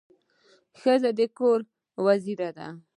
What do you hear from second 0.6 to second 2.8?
ښځه د کور وزیره ده.